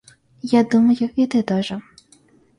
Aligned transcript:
Я 0.59 0.63
думаю, 0.63 1.11
и 1.15 1.27
ты 1.27 1.43
тоже. 1.43 1.79